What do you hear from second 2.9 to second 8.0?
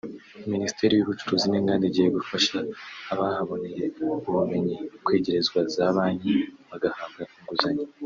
abahaboneye ubumenyi kwegerezwa za banki bagahabwa inguzanyo